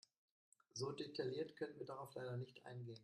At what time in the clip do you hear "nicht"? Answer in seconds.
2.35-2.65